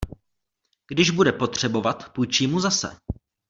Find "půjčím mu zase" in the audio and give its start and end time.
2.13-2.97